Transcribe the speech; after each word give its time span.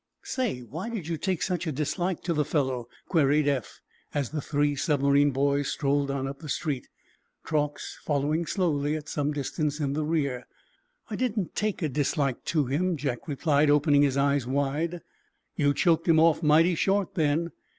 "Say, 0.23 0.61
why 0.61 0.89
did 0.89 1.07
you 1.07 1.15
take 1.15 1.43
such 1.43 1.67
a 1.67 1.71
dislike 1.71 2.23
to 2.23 2.33
the 2.33 2.43
fellow?" 2.43 2.89
queried 3.07 3.47
Eph, 3.47 3.81
as 4.15 4.31
the 4.31 4.41
three 4.41 4.75
submarine 4.75 5.29
boys 5.29 5.67
strolled 5.67 6.09
on 6.09 6.27
up 6.27 6.39
the 6.39 6.49
street, 6.49 6.87
Truax 7.45 7.99
following 8.03 8.47
slowly 8.47 8.95
at 8.95 9.07
some 9.07 9.31
distance 9.31 9.79
in 9.79 9.93
the 9.93 10.03
rear. 10.03 10.47
"I 11.11 11.15
didn't 11.15 11.53
take 11.55 11.83
a 11.83 11.87
dislike 11.89 12.43
to 12.45 12.65
him," 12.65 12.97
Jack 12.97 13.27
replied, 13.27 13.69
opening 13.69 14.01
his 14.01 14.17
eyes 14.17 14.47
wide. 14.47 15.01
"You 15.55 15.71
choked 15.71 16.07
him 16.07 16.19
off 16.19 16.41
mighty 16.41 16.73
short, 16.73 17.13
then." 17.13 17.51